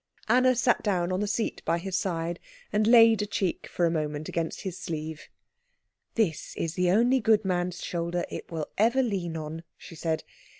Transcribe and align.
Anna 0.27 0.55
sat 0.55 0.81
down 0.81 1.11
on 1.11 1.19
the 1.19 1.27
seat 1.27 1.61
by 1.63 1.77
his 1.77 1.95
side, 1.95 2.39
and 2.73 2.87
laid 2.87 3.21
her 3.21 3.27
cheek 3.27 3.67
for 3.67 3.85
a 3.85 3.91
moment 3.91 4.27
against 4.27 4.61
his 4.61 4.75
sleeve. 4.75 5.29
"This 6.15 6.55
is 6.57 6.73
the 6.73 6.89
only 6.89 7.19
good 7.19 7.45
man's 7.45 7.83
shoulder 7.83 8.25
it 8.31 8.49
will 8.51 8.65
ever 8.79 9.03
lean 9.03 9.37
on," 9.37 9.61
she 9.77 9.93
said. 9.93 10.23